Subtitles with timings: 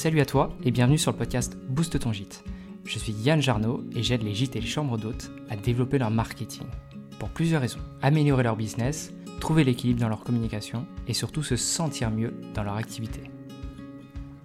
[0.00, 2.42] Salut à toi et bienvenue sur le podcast Booste ton gîte.
[2.86, 6.10] Je suis Yann Jarno et j'aide les gîtes et les chambres d'hôtes à développer leur
[6.10, 6.66] marketing.
[7.18, 7.80] Pour plusieurs raisons.
[8.00, 12.76] Améliorer leur business, trouver l'équilibre dans leur communication et surtout se sentir mieux dans leur
[12.76, 13.20] activité.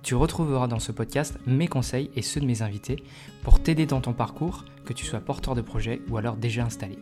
[0.04, 3.02] Tu retrouveras dans ce podcast mes conseils et ceux de mes invités
[3.42, 7.00] pour t'aider dans ton parcours, que tu sois porteur de projet ou alors déjà installé.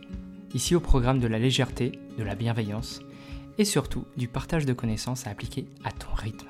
[0.54, 3.00] Ici au programme de la légèreté, de la bienveillance
[3.58, 6.46] et surtout du partage de connaissances à appliquer à ton rythme.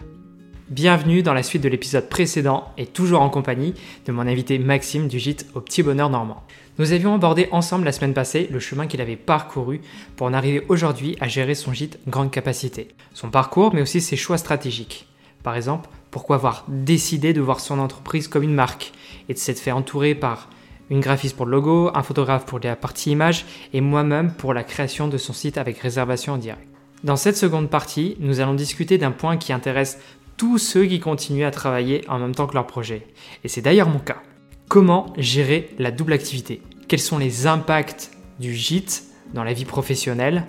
[0.70, 3.74] Bienvenue dans la suite de l'épisode précédent et toujours en compagnie
[4.06, 6.42] de mon invité Maxime du gîte au Petit Bonheur Normand.
[6.78, 9.82] Nous avions abordé ensemble la semaine passée le chemin qu'il avait parcouru
[10.16, 12.88] pour en arriver aujourd'hui à gérer son gîte grande capacité.
[13.12, 15.06] Son parcours mais aussi ses choix stratégiques.
[15.42, 18.92] Par exemple, pourquoi avoir décidé de voir son entreprise comme une marque
[19.28, 20.48] et de s'être fait entourer par
[20.88, 23.44] une graphiste pour le logo, un photographe pour la partie image
[23.74, 26.66] et moi-même pour la création de son site avec réservation en direct.
[27.04, 29.98] Dans cette seconde partie, nous allons discuter d'un point qui intéresse
[30.36, 33.06] tous ceux qui continuent à travailler en même temps que leur projet.
[33.44, 34.22] Et c'est d'ailleurs mon cas.
[34.68, 36.62] Comment gérer la double activité?
[36.88, 38.10] Quels sont les impacts
[38.40, 40.46] du gîte dans la vie professionnelle?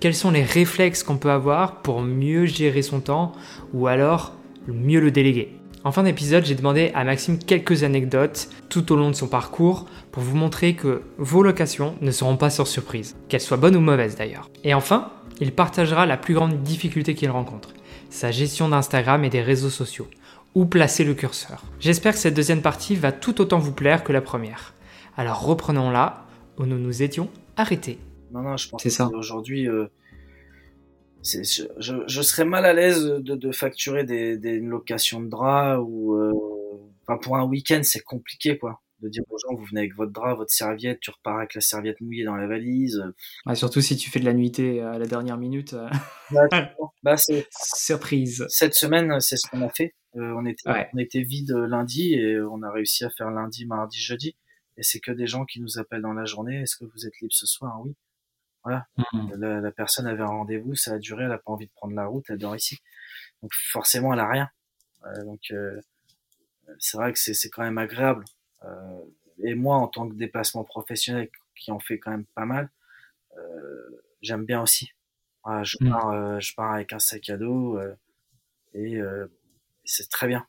[0.00, 3.32] Quels sont les réflexes qu'on peut avoir pour mieux gérer son temps
[3.72, 4.32] ou alors
[4.66, 5.56] mieux le déléguer?
[5.84, 9.86] En fin d'épisode, j'ai demandé à Maxime quelques anecdotes tout au long de son parcours
[10.12, 13.80] pour vous montrer que vos locations ne seront pas sur surprise, qu'elles soient bonnes ou
[13.80, 14.48] mauvaises d'ailleurs.
[14.62, 17.70] Et enfin, il partagera la plus grande difficulté qu'il rencontre,
[18.12, 20.08] sa gestion d'Instagram et des réseaux sociaux.
[20.54, 21.62] Où placer le curseur?
[21.80, 24.74] J'espère que cette deuxième partie va tout autant vous plaire que la première.
[25.16, 26.26] Alors reprenons là
[26.58, 27.98] où nous nous étions arrêtés.
[28.32, 29.86] Non, non, je pense que aujourd'hui, euh,
[31.22, 31.64] je,
[32.06, 36.32] je, serais mal à l'aise de, de facturer des, des locations de draps ou euh,
[37.06, 40.12] enfin pour un week-end c'est compliqué quoi de dire aux gens vous venez avec votre
[40.12, 43.04] drap, votre serviette, tu repars avec la serviette mouillée dans la valise.
[43.46, 45.74] Ouais, surtout si tu fais de la nuitée à la dernière minute.
[45.74, 45.88] Euh.
[47.02, 48.46] bah, c'est surprise.
[48.48, 49.94] Cette semaine, c'est ce qu'on a fait.
[50.16, 53.98] Euh, on était on était vide lundi et on a réussi à faire lundi, mardi,
[53.98, 54.36] jeudi.
[54.76, 56.62] Et c'est que des gens qui nous appellent dans la journée.
[56.62, 57.80] Est-ce que vous êtes libre ce soir?
[57.84, 57.94] Oui.
[58.64, 58.86] Voilà.
[58.96, 59.34] Mmh.
[59.38, 61.94] La, la, personne avait un rendez-vous, ça a duré, elle a pas envie de prendre
[61.94, 62.78] la route, elle dort ici.
[63.42, 64.48] Donc forcément, elle a rien.
[65.04, 65.80] Euh, donc euh,
[66.78, 68.24] c'est vrai que c'est quand même agréable.
[68.64, 69.00] Euh,
[69.42, 72.70] et moi, en tant que déplacement professionnel qui en fait quand même pas mal,
[73.36, 74.90] euh, j'aime bien aussi.
[75.44, 75.90] Voilà, je, mmh.
[75.90, 77.78] pars, euh, je pars avec un sac à dos
[78.74, 79.00] et
[79.84, 80.46] c'est très bien.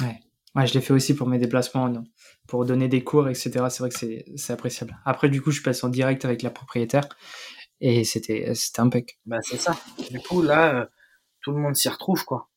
[0.00, 0.20] Ouais.
[0.56, 1.92] Ouais, je l'ai fait aussi pour mes déplacements,
[2.48, 3.50] pour donner des cours, etc.
[3.68, 4.96] C'est vrai que c'est appréciable.
[5.04, 7.06] Après, du coup, je passe en direct avec la propriétaire
[7.82, 9.18] et c'était impec.
[9.26, 9.78] Bah, c'est ça.
[10.10, 10.86] Du coup, là, euh,
[11.42, 12.48] tout le monde s'y retrouve, quoi.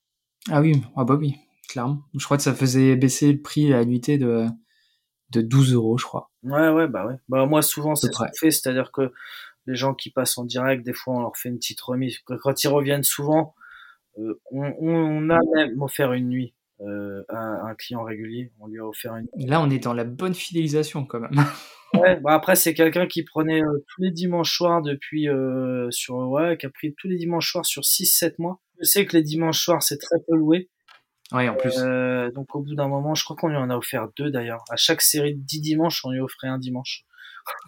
[0.49, 1.35] Ah oui, ah bah oui,
[1.67, 2.01] clairement.
[2.17, 4.47] Je crois que ça faisait baisser le prix à la nuitée de,
[5.31, 6.31] de 12 euros, je crois.
[6.43, 7.15] Ouais, ouais, bah ouais.
[7.27, 9.11] Bah, moi, souvent, c'est ce qu'on fait, c'est-à-dire que
[9.65, 12.19] les gens qui passent en direct, des fois, on leur fait une petite remise.
[12.19, 13.53] Quand ils reviennent souvent,
[14.17, 18.51] euh, on, on, a même offert une nuit euh, un client régulier.
[18.59, 19.27] On lui a offert une.
[19.35, 21.31] Là, on est dans la bonne fidélisation quand même.
[21.93, 26.15] ouais, bah après, c'est quelqu'un qui prenait euh, tous les dimanches soirs depuis euh, sur
[26.15, 28.61] ouais, qui a pris tous les dimanches soirs sur 6-7 mois.
[28.79, 30.69] Je sais que les dimanches soirs, c'est très peu loué.
[31.31, 31.75] Ouais, en plus.
[31.77, 34.63] Euh, donc au bout d'un moment, je crois qu'on lui en a offert deux d'ailleurs.
[34.69, 37.03] À chaque série de 10 dimanches, on lui offrait un dimanche.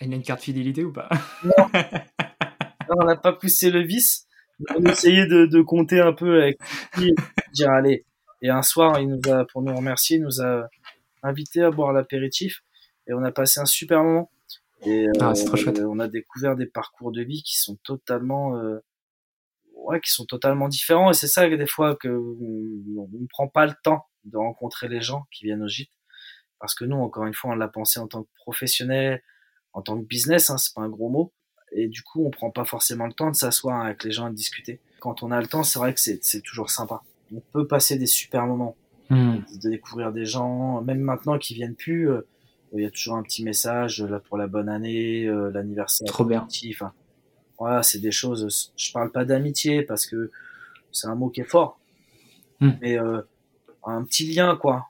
[0.01, 1.09] Il a une carte fidélité ou pas?
[1.44, 1.69] Non.
[1.73, 2.95] non.
[3.01, 4.27] on n'a pas poussé le vice.
[4.75, 6.59] On essayait de, de compter un peu avec
[6.97, 7.16] lui,
[7.53, 8.05] dire allez,
[8.41, 10.67] et un soir, il nous a, pour nous remercier, il nous a
[11.23, 12.63] invité à boire l'apéritif
[13.07, 14.31] et on a passé un super moment.
[14.85, 15.79] Et ah, trop chouette.
[15.79, 18.79] on a découvert des parcours de vie qui sont totalement, euh,
[19.91, 21.12] ouais, qui sont totalement différents.
[21.12, 24.88] Et c'est ça que des fois que on ne prend pas le temps de rencontrer
[24.88, 25.91] les gens qui viennent au gîte,
[26.59, 29.22] parce que nous, encore une fois, on l'a pensé en tant que professionnel,
[29.74, 31.34] en tant que business, hein, c'est pas un gros mot.
[31.74, 34.31] Et du coup, on prend pas forcément le temps de s'asseoir avec les gens et
[34.31, 34.81] de discuter.
[35.00, 37.01] Quand on a le temps, c'est vrai que c'est toujours sympa
[37.34, 38.75] on peut passer des super moments,
[39.09, 39.38] hmm.
[39.63, 42.09] de découvrir des gens, même maintenant qui viennent plus.
[42.09, 42.28] Euh,
[42.74, 46.07] il y a toujours un petit message là pour la bonne année, euh, l'anniversaire.
[46.07, 46.47] Trop bien.
[46.69, 46.94] Enfin,
[47.61, 48.72] voilà, c'est des choses.
[48.75, 50.31] Je parle pas d'amitié parce que
[50.91, 51.80] c'est un mot qui est fort,
[52.59, 52.71] hmm.
[52.81, 53.21] mais euh,
[53.86, 54.89] un petit lien quoi.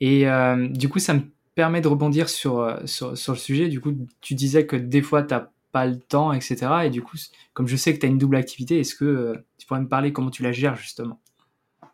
[0.00, 0.26] Et
[0.70, 1.20] du coup, ça me
[1.54, 3.68] permet de rebondir sur, sur, sur le sujet.
[3.68, 6.56] Du coup, tu disais que des fois, tu n'as pas le temps, etc.
[6.84, 7.18] Et du coup,
[7.52, 10.12] comme je sais que tu as une double activité, est-ce que tu pourrais me parler
[10.12, 11.20] comment tu la gères justement?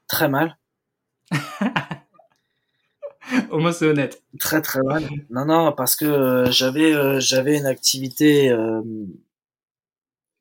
[0.07, 0.57] Très mal.
[3.51, 4.23] Au moins c'est honnête.
[4.39, 5.09] Très très mal.
[5.31, 8.83] Non non parce que euh, j'avais euh, j'avais une activité euh,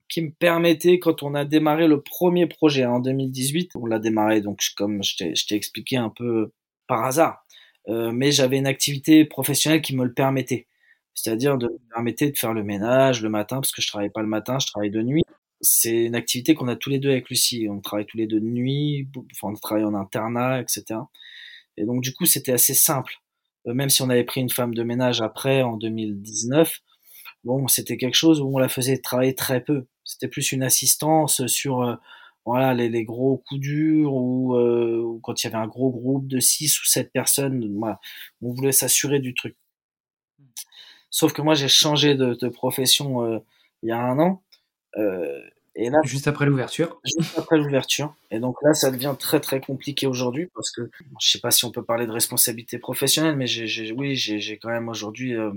[0.09, 4.41] qui me permettait quand on a démarré le premier projet en 2018, on l'a démarré
[4.41, 6.51] donc comme je t'ai expliqué un peu
[6.87, 7.45] par hasard,
[7.87, 10.67] mais j'avais une activité professionnelle qui me le permettait.
[11.13, 14.21] C'est-à-dire de me permettait de faire le ménage le matin parce que je travaillais pas
[14.21, 15.23] le matin, je travaillais de nuit
[15.61, 17.67] c'est une activité qu'on a tous les deux avec Lucie.
[17.69, 20.99] On travaille tous les deux de nuit, enfin, on travaille en internat, etc.
[21.77, 23.13] Et donc du coup, c'était assez simple.
[23.65, 26.79] même si on avait pris une femme de ménage après en 2019,
[27.43, 29.85] bon, c'était quelque chose où on la faisait travailler très peu.
[30.09, 31.99] C'était plus une assistance sur
[32.45, 36.27] voilà les, les, gros coups durs ou, ou, quand il y avait un gros groupe
[36.27, 37.99] de 6 ou 7 personnes, voilà,
[38.41, 39.55] on voulait s'assurer du truc.
[41.09, 43.39] Sauf que moi, j'ai changé de, de profession euh,
[43.83, 44.43] il y a un an.
[44.97, 45.41] Euh,
[45.75, 46.99] et là, juste après l'ouverture.
[47.05, 48.15] Juste après l'ouverture.
[48.31, 50.89] Et donc là, ça devient très très compliqué aujourd'hui parce que
[51.19, 54.69] je sais pas si on peut parler de responsabilité professionnelle, mais j'ai, oui, j'ai, quand
[54.69, 55.51] même aujourd'hui euh,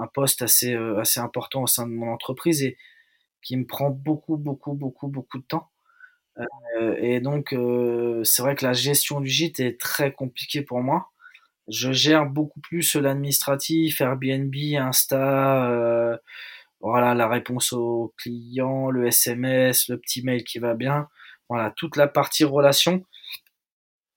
[0.00, 2.76] un, poste assez euh, assez important au sein de mon entreprise et
[3.42, 5.70] qui me prend beaucoup beaucoup beaucoup beaucoup de temps.
[6.78, 7.54] Euh, et donc
[8.24, 11.10] c'est vrai que la gestion du gîte est très compliquée pour moi.
[11.68, 16.16] Je gère beaucoup plus l'administratif, Airbnb, Insta, euh,
[16.80, 21.08] voilà la réponse aux clients, le SMS, le petit mail qui va bien,
[21.48, 23.04] voilà toute la partie relation,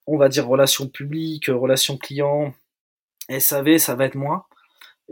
[0.08, 2.54] on va dire relations publiques, relations clients,
[3.30, 4.48] SAV, ça va être moi,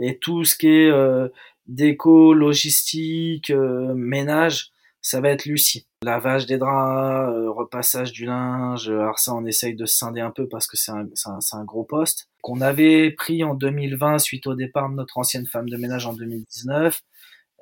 [0.01, 1.29] et tout ce qui est euh,
[1.67, 4.71] déco, logistique, euh, ménage,
[5.01, 5.87] ça va être Lucie.
[6.03, 10.47] Lavage des draps, euh, repassage du linge, alors ça on essaye de scinder un peu
[10.47, 12.27] parce que c'est un, un, un, gros poste.
[12.41, 16.13] Qu'on avait pris en 2020 suite au départ de notre ancienne femme de ménage en
[16.13, 17.01] 2019.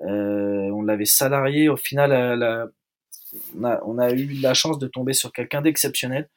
[0.05, 2.13] Euh, on l'avait salarié, au final
[3.57, 6.29] on, a, on, a, eu la chance de tomber sur quelqu'un d'exceptionnel.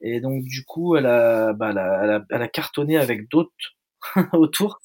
[0.00, 3.52] Et donc du coup elle a, bah, elle a, elle a cartonné avec d'autres
[4.32, 4.80] autour.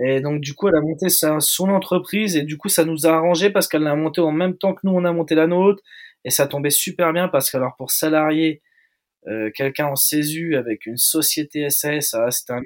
[0.00, 3.06] Et donc du coup, elle a monté sa, son entreprise et du coup, ça nous
[3.06, 5.46] a arrangé parce qu'elle l'a monté en même temps que nous, on a monté la
[5.46, 5.82] nôtre.
[6.24, 8.62] Et ça tombait super bien parce que alors pour salarier
[9.26, 12.62] euh, quelqu'un en CESU avec une société SAS, c'était un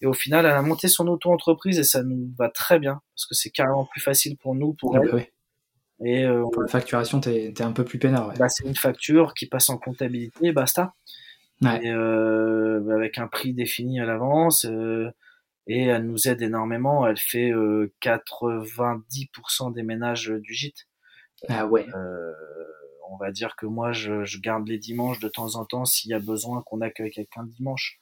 [0.00, 3.26] et au final, elle a monté son auto-entreprise et ça nous va très bien parce
[3.26, 5.20] que c'est carrément plus facile pour nous, pour ah bah
[6.04, 8.28] Et euh, pour la facturation, t'es es un peu plus peinard.
[8.28, 8.34] Ouais.
[8.38, 10.94] Bah, c'est une facture qui passe en comptabilité, basta.
[11.62, 11.84] Ouais.
[11.84, 14.66] Et euh, avec un prix défini à l'avance.
[15.68, 17.06] Euh, et elle nous aide énormément.
[17.06, 20.86] Elle fait 90% euh, des ménages du gîte.
[21.48, 21.86] Ah ouais.
[21.94, 22.32] Euh,
[23.10, 26.10] on va dire que moi, je, je, garde les dimanches de temps en temps s'il
[26.10, 28.00] y a besoin qu'on accueille quelqu'un le dimanche.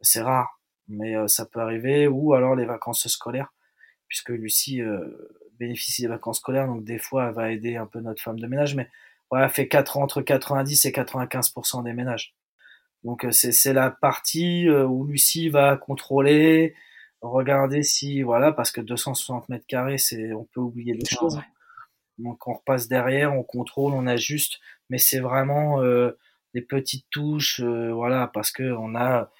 [0.00, 2.08] C'est rare, mais euh, ça peut arriver.
[2.08, 3.52] Ou alors les vacances scolaires,
[4.08, 4.82] puisque Lucie
[5.58, 8.46] bénéficie des vacances scolaires, donc des fois, elle va aider un peu notre femme de
[8.46, 8.74] ménage.
[8.74, 8.88] Mais
[9.30, 12.34] voilà, elle fait 4, entre 90 et 95% des ménages.
[13.04, 16.74] Donc c'est la partie où Lucie va contrôler,
[17.20, 21.40] regarder si voilà parce que 260 mètres carrés c'est on peut oublier des choses.
[22.18, 24.58] donc on repasse derrière on contrôle on ajuste.
[24.88, 26.18] Mais c'est vraiment euh,
[26.54, 29.30] des petites touches euh, voilà parce que on a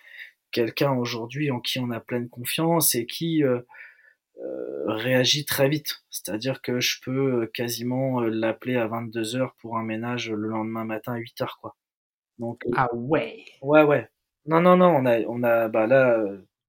[0.52, 3.60] quelqu'un aujourd'hui en qui on a pleine confiance et qui euh,
[4.86, 6.02] réagit très vite.
[6.10, 11.14] C'est-à-dire que je peux quasiment l'appeler à 22 heures pour un ménage le lendemain matin
[11.14, 11.76] à 8 heures quoi.
[12.38, 13.44] Donc ah ouais.
[13.62, 14.08] ouais ouais.
[14.46, 16.24] Non non non on a on a bah là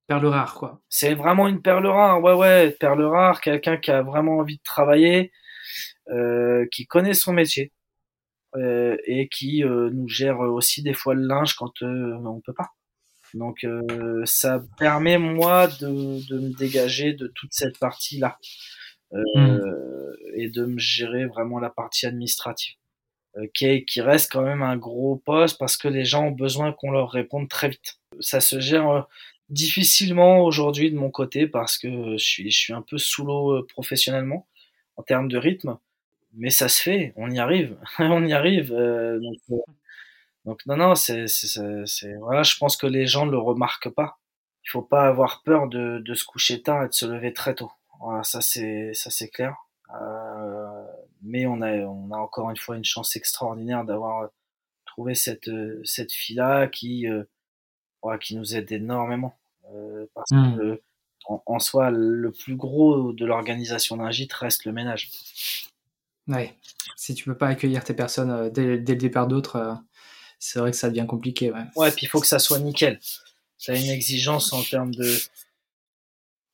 [0.08, 0.82] perle rare, quoi.
[0.90, 4.64] C'est vraiment une perle rare, ouais, ouais, perle rare, quelqu'un qui a vraiment envie de
[4.64, 5.32] travailler,
[6.10, 7.72] euh, qui connaît son métier
[8.58, 12.72] euh, et qui euh, nous gère aussi des fois le linge quand on peut pas.
[13.34, 13.66] Donc
[14.26, 18.38] ça permet moi de, de, me dégager de toute cette partie là
[19.14, 19.58] hmm.
[20.36, 22.76] et de me gérer vraiment la partie administrative.
[23.54, 26.92] Qui, qui, reste quand même un gros poste parce que les gens ont besoin qu'on
[26.92, 28.02] leur réponde très vite.
[28.20, 29.08] Ça se gère
[29.52, 33.52] difficilement aujourd'hui de mon côté parce que je suis, je suis un peu sous l'eau
[33.58, 34.48] euh, professionnellement
[34.98, 35.78] en termes de rythme,
[36.34, 38.74] mais ça se fait, on y arrive, on y arrive.
[38.74, 39.58] Euh, donc, euh,
[40.46, 41.26] donc, non, non, c'est,
[42.20, 44.20] voilà, je pense que les gens ne le remarquent pas.
[44.66, 47.56] Il faut pas avoir peur de, de se coucher tard et de se lever très
[47.56, 47.72] tôt.
[48.00, 49.56] Voilà, ça c'est, ça c'est clair.
[50.02, 50.86] Euh,
[51.22, 54.30] mais on a, on a encore une fois une chance extraordinaire d'avoir
[54.86, 55.50] trouvé cette,
[55.84, 57.06] cette fille-là qui,
[58.02, 59.36] voilà, qui nous aide énormément.
[59.74, 60.58] Euh, parce mmh.
[60.58, 60.82] que
[61.28, 65.10] en, soi, le plus gros de l'organisation d'un gîte reste le ménage.
[66.28, 66.56] Ouais.
[66.96, 69.74] Si tu peux pas accueillir tes personnes euh, dès, dès le départ d'autres, euh,
[70.40, 71.52] c'est vrai que ça devient compliqué.
[71.52, 73.00] Ouais, ouais puis il faut que ça soit nickel.
[73.58, 75.16] Ça a une exigence en termes de,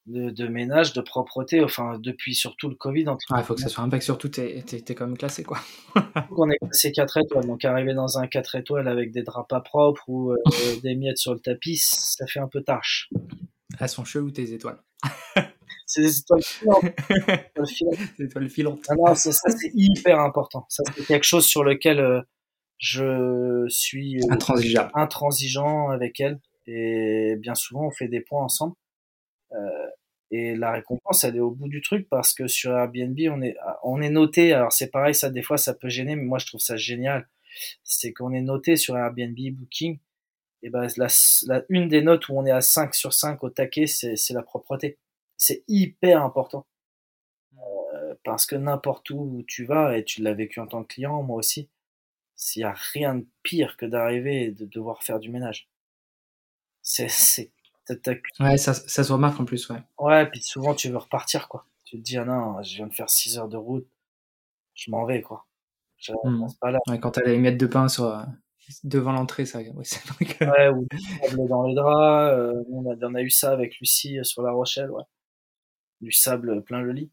[0.07, 3.05] de, de, ménage, de propreté, enfin, depuis surtout le Covid.
[3.37, 5.59] Il faut que ça soit un bac, surtout, t'es es, quand même classé, quoi.
[6.37, 9.61] on est classé 4 étoiles, donc arriver dans un 4 étoiles avec des draps pas
[9.61, 10.37] propres ou euh,
[10.83, 13.09] des miettes sur le tapis, ça fait un peu tâche.
[13.79, 14.79] Elles sont ou tes étoiles
[15.85, 16.83] C'est des étoiles filantes.
[18.17, 18.79] des étoiles filantes.
[18.89, 20.65] Ah non, ça, c'est hyper important.
[20.67, 22.21] Ça, c'est quelque chose sur lequel euh,
[22.77, 24.89] je suis euh, intransigeant.
[24.93, 26.39] intransigeant avec elle.
[26.65, 28.75] Et bien souvent, on fait des points ensemble.
[29.53, 29.87] Euh,
[30.31, 33.55] et la récompense, elle est au bout du truc parce que sur Airbnb, on est,
[33.83, 34.53] on est noté.
[34.53, 37.27] Alors c'est pareil, ça des fois ça peut gêner, mais moi je trouve ça génial.
[37.83, 39.99] C'est qu'on est noté sur Airbnb Booking
[40.63, 41.07] et ben la,
[41.47, 44.43] la, une des notes où on est à 5 sur 5 au taquet, c'est la
[44.43, 44.97] propreté.
[45.37, 46.65] C'est hyper important.
[47.93, 51.23] Euh, parce que n'importe où tu vas, et tu l'as vécu en tant que client,
[51.23, 51.69] moi aussi,
[52.35, 55.69] s'il n'y a rien de pire que d'arriver et de devoir faire du ménage.
[56.81, 57.51] C'est, c'est,
[58.39, 59.81] ouais, ça, ça se remarque en plus, ouais.
[59.99, 61.65] Ouais, puis souvent tu veux repartir, quoi.
[61.85, 63.87] Tu te dis, ah non, je viens de faire 6 heures de route,
[64.73, 65.45] je m'en vais, quoi.
[65.97, 66.47] Je mmh.
[66.61, 66.79] pas là.
[66.87, 68.23] Ouais, quand t'as les miettes de pain sur, euh,
[68.83, 69.59] devant l'entrée, ça.
[69.59, 69.65] Ouais,
[70.25, 70.45] que...
[70.45, 72.33] ouais, ou dans les draps.
[72.33, 75.03] Euh, on, a, on, a, eu ça avec Lucie euh, sur La Rochelle, ouais.
[76.01, 77.11] Du sable plein le lit.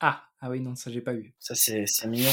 [0.00, 1.32] Ah, ah oui, non, ça j'ai pas eu.
[1.38, 2.30] Ça c'est mignon.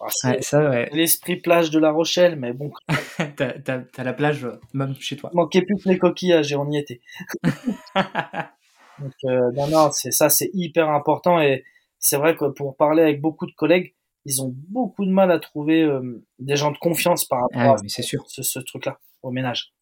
[0.00, 0.88] Ah, ouais.
[0.92, 2.72] l'esprit plage de La Rochelle, mais bon.
[3.36, 5.30] t'as as, la plage même chez toi.
[5.34, 7.00] Manquait plus que les coquillages et on y était.
[7.94, 11.64] Donc, euh, non, non, c'est ça, c'est hyper important et
[11.98, 15.38] c'est vrai que pour parler avec beaucoup de collègues, ils ont beaucoup de mal à
[15.38, 18.24] trouver euh, des gens de confiance par rapport ah, à sûr.
[18.26, 19.74] ce, truc-là, au ménage.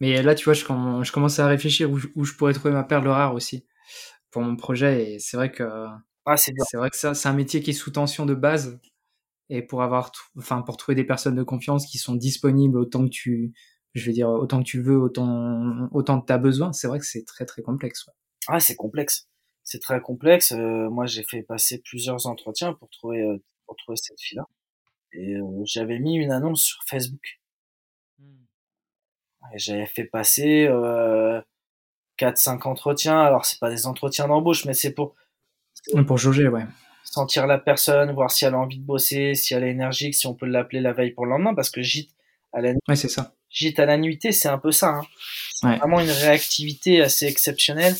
[0.00, 3.08] Mais là, tu vois, je, je commence à réfléchir où, je pourrais trouver ma perle
[3.08, 3.66] rare aussi
[4.30, 5.12] pour mon projet.
[5.12, 5.86] Et c'est vrai que
[6.26, 8.80] ah, c'est vrai que c'est un métier qui est sous tension de base.
[9.48, 13.10] Et pour avoir, enfin, pour trouver des personnes de confiance qui sont disponibles autant que
[13.10, 13.52] tu,
[13.92, 16.98] je vais dire, autant que tu veux, autant, autant que tu as besoin, c'est vrai
[16.98, 18.06] que c'est très, très complexe.
[18.48, 19.28] Ah, c'est complexe
[19.64, 20.52] c'est très complexe.
[20.52, 24.46] Euh, moi, j'ai fait passer plusieurs entretiens pour trouver, euh, pour trouver cette fille-là.
[25.12, 27.40] Et euh, j'avais mis une annonce sur Facebook.
[29.54, 31.40] Et j'avais fait passer euh,
[32.18, 33.20] 4-5 entretiens.
[33.20, 35.14] Alors, c'est pas des entretiens d'embauche, mais c'est pour...
[36.06, 36.64] Pour jauger, ouais.
[37.04, 40.26] Sentir la personne, voir si elle a envie de bosser, si elle est énergique, si
[40.26, 42.10] on peut l'appeler la veille pour le lendemain, parce que gîte
[42.52, 43.34] à la ouais, c'est ça.
[43.50, 44.88] Gîte à la nuitée, c'est un peu ça.
[44.88, 45.02] Hein.
[45.54, 47.94] C'est vraiment une réactivité assez exceptionnelle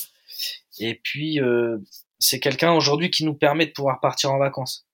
[0.78, 1.78] et puis, euh,
[2.18, 4.86] c'est quelqu'un aujourd'hui qui nous permet de pouvoir partir en vacances.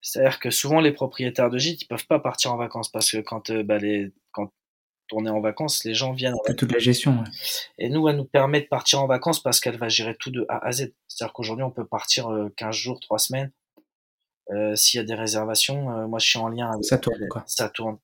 [0.00, 3.18] C'est-à-dire que souvent, les propriétaires de gîtes, ils peuvent pas partir en vacances parce que
[3.18, 4.52] quand, euh, bah, les, quand
[5.12, 6.34] on est en vacances, les gens viennent.
[6.56, 7.22] Toute la gestion.
[7.78, 10.46] Et nous, elle nous permet de partir en vacances parce qu'elle va gérer tout de
[10.48, 10.92] A à Z.
[11.08, 13.52] C'est-à-dire qu'aujourd'hui, on peut partir 15 euh, jours, 3 semaines.
[14.50, 16.84] Euh, S'il y a des réservations, moi, je suis en lien avec.
[16.84, 17.44] Ça tourne, quoi.
[17.46, 17.98] Ça tourne.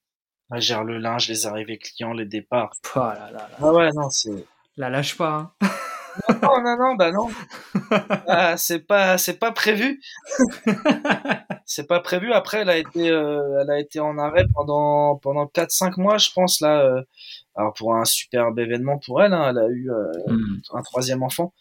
[0.53, 2.73] Elle gère le linge, les arrivées clients, les départs.
[2.97, 3.51] Oh là là là.
[3.61, 4.45] Ah ouais, non, c'est.
[4.77, 5.53] La lâche pas.
[5.61, 5.69] Hein.
[6.43, 7.29] Non, non, non, bah non.
[8.29, 10.01] Ah, c'est pas, c'est pas prévu.
[11.67, 12.33] c'est pas prévu.
[12.33, 16.19] Après, elle a été, euh, elle a été en arrêt pendant pendant quatre cinq mois,
[16.19, 16.83] je pense là.
[16.83, 17.03] Euh,
[17.57, 20.61] alors pour un superbe événement pour elle, hein, elle a eu euh, hmm.
[20.73, 21.53] un troisième enfant.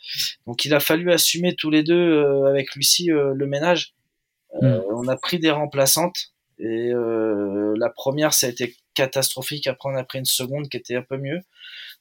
[0.45, 3.95] Donc il a fallu assumer tous les deux avec Lucie le ménage.
[4.61, 4.79] Hmm.
[4.91, 9.67] On a pris des remplaçantes et la première ça a été catastrophique.
[9.67, 11.39] Après on a pris une seconde qui était un peu mieux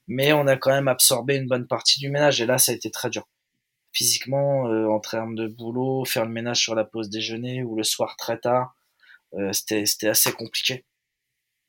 [0.08, 2.74] mais on a quand même absorbé une bonne partie du ménage et là ça a
[2.74, 3.28] été très dur.
[3.92, 7.84] Physiquement euh, en termes de boulot faire le ménage sur la pause déjeuner ou le
[7.84, 8.74] soir très tard
[9.34, 10.84] euh, c'était c'était assez compliqué.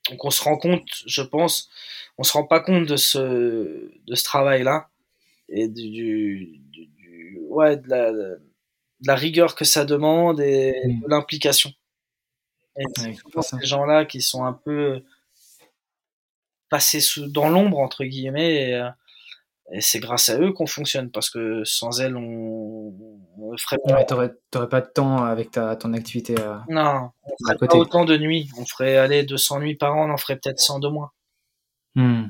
[0.08, 1.70] Donc on se rend compte je pense
[2.18, 4.88] on se rend pas compte de ce de ce travail là
[5.50, 8.40] et du, du, ouais de la, de
[9.06, 11.00] la rigueur que ça demande et mmh.
[11.00, 11.72] de l'implication.
[12.78, 12.84] Et
[13.42, 15.02] ces gens là qui sont un peu
[16.70, 18.88] passer sous, dans l'ombre entre guillemets et, euh,
[19.72, 22.94] et c'est grâce à eux qu'on fonctionne parce que sans elles on,
[23.38, 23.94] on ferait pas.
[23.94, 28.04] ouais, t'aurais, pas de temps avec ta ton activité euh, non on ferait pas autant
[28.04, 28.48] de nuits.
[28.56, 31.10] On ferait aller 200 nuits par an on en ferait peut-être 100 de moins.
[31.96, 32.26] Hmm.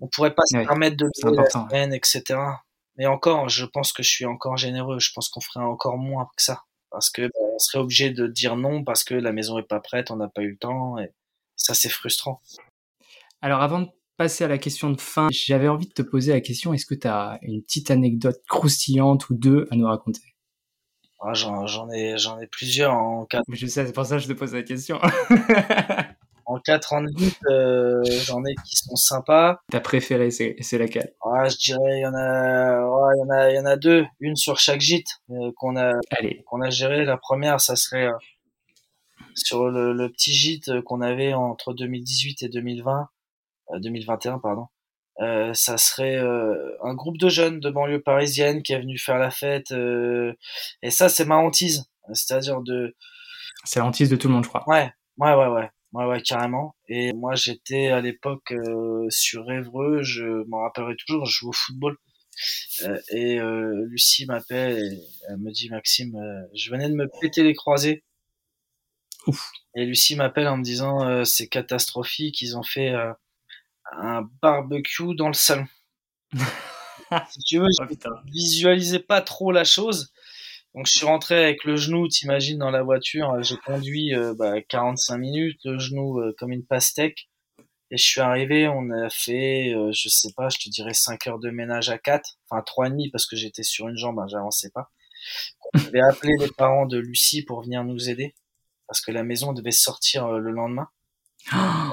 [0.00, 2.36] on pourrait pas se permettre de la semaine etc
[2.98, 4.98] mais encore je pense que je suis encore généreux.
[4.98, 6.64] Je pense qu'on ferait encore moins que ça.
[6.90, 9.80] Parce que bah, on serait obligé de dire non parce que la maison est pas
[9.80, 11.12] prête on n'a pas eu le temps et
[11.54, 12.40] ça c'est frustrant
[13.40, 16.40] alors avant de passer à la question de fin, j'avais envie de te poser la
[16.40, 20.20] question, est-ce que tu as une petite anecdote croustillante ou deux à nous raconter?
[21.20, 23.44] Ah, J'en ai, j'en ai plusieurs en quatre.
[23.48, 25.00] Je sais, c'est pour ça que je te pose la question.
[26.46, 27.10] en quatre ans de
[27.50, 29.60] euh, j'en ai qui sont sympas.
[29.70, 31.12] Ta préférée, c'est, laquelle?
[31.22, 33.76] Ah, Je dirais, il y en a, il y en a, il y en a
[33.76, 35.92] deux, une sur chaque gîte euh, qu'on a,
[36.46, 37.04] qu'on a géré.
[37.04, 38.16] La première, ça serait euh,
[39.34, 43.08] sur le, le, petit gîte qu'on avait entre 2018 et 2020
[43.76, 44.66] 2021 euh, pardon.
[45.20, 49.18] Euh, ça serait euh, un groupe de jeunes de banlieue parisienne qui est venu faire
[49.18, 49.72] la fête.
[50.82, 51.84] et ça, c'est ma hantise.
[52.12, 52.96] C'est-à-dire de.
[53.64, 54.64] C'est l'hantise de tout le monde, je crois.
[54.66, 55.70] Ouais, ouais, ouais, ouais.
[55.92, 56.76] Ouais, ouais, carrément.
[56.86, 58.52] Et moi, j'étais à l'époque
[59.08, 61.96] sur Évreux, je m'en rappellerai toujours, je joue au football.
[63.08, 63.40] et
[63.86, 66.14] Lucie m'appelle et elle me dit Maxime,
[66.54, 68.04] je venais de me péter les croisés.
[69.26, 69.50] Ouf.
[69.74, 72.92] Et Lucie m'appelle en me disant c'est catastrophique, ils ont fait
[73.92, 75.66] un barbecue dans le salon.
[77.30, 80.12] si tu veux, oh, je visualisais pas trop la chose.
[80.74, 83.42] Donc je suis rentré avec le genou, t'imagines, dans la voiture.
[83.42, 87.28] J'ai conduit euh, bah, 45 minutes, le genou euh, comme une pastèque.
[87.90, 91.26] Et je suis arrivé, on a fait, euh, je sais pas, je te dirais 5
[91.26, 94.18] heures de ménage à 4, enfin trois et demi parce que j'étais sur une jambe,
[94.18, 94.90] hein, j'avançais pas.
[95.74, 98.34] On avait appelé les parents de Lucie pour venir nous aider
[98.86, 100.88] parce que la maison devait sortir euh, le lendemain.
[101.54, 101.56] euh,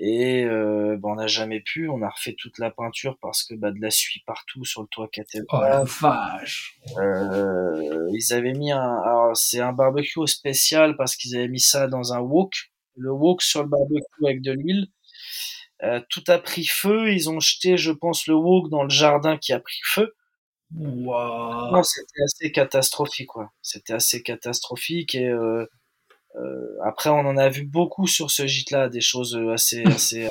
[0.00, 1.88] et euh, bah, on n'a jamais pu.
[1.88, 4.88] On a refait toute la peinture parce que bah, de la suie partout sur le
[4.88, 5.46] toit cathédral.
[5.50, 11.36] Oh la vache euh, Ils avaient mis un, alors c'est un barbecue spécial parce qu'ils
[11.36, 12.70] avaient mis ça dans un wok.
[12.96, 14.86] Le wok sur le barbecue avec de l'huile.
[15.82, 17.12] Euh, tout a pris feu.
[17.12, 20.14] Ils ont jeté, je pense, le wok dans le jardin qui a pris feu.
[20.76, 21.72] Wow.
[21.72, 23.52] Non, c'était assez catastrophique, quoi.
[23.62, 25.66] C'était assez catastrophique et euh,
[26.84, 30.28] après on en a vu beaucoup sur ce gîte-là, des choses assez assez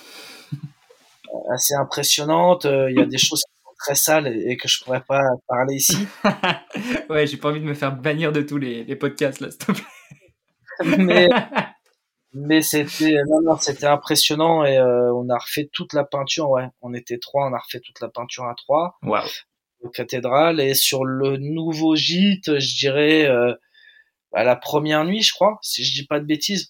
[1.51, 2.66] assez impressionnantes.
[2.66, 5.75] Il y a des choses qui sont très sales et, que je pourrais pas parler
[5.75, 6.08] ici.
[7.10, 9.60] ouais, j'ai pas envie de me faire bannir de tous les, les podcasts là, s'il
[9.60, 9.84] te plaît.
[10.98, 11.30] mais
[12.34, 16.50] mais c'était non non c'était impressionnant et euh, on a refait toute la peinture.
[16.50, 18.98] Ouais, on était trois, on a refait toute la peinture à trois.
[19.04, 19.22] Wow
[19.94, 23.54] cathédrale et sur le nouveau gîte je dirais euh,
[24.31, 26.67] bah, la première nuit je crois si je dis pas de bêtises.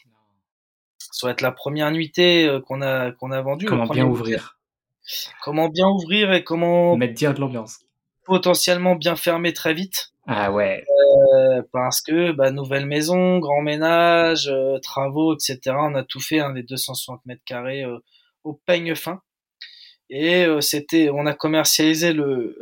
[1.12, 4.58] Ça va être la première nuitée euh, qu'on a qu'on a vendue comment bien ouvrir.
[5.42, 7.80] Comment bien ouvrir et comment mettre dire de l'ambiance.
[8.26, 10.12] potentiellement bien fermer très vite.
[10.28, 10.84] Ah ouais.
[11.34, 16.40] Euh, parce que bah, nouvelle maison grand ménage euh, travaux etc on a tout fait
[16.40, 17.98] hein, les 260 mètres carrés euh,
[18.44, 19.22] au peigne fin.
[20.10, 22.58] Et c'était on a commercialisé le